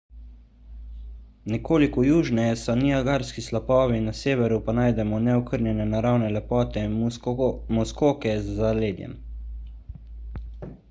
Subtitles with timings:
[1.55, 6.85] nekoliko južneje so niagarski slapovi na severu pa najdemo neokrnjene naravne lepote
[7.77, 9.13] muskoke z zaledjem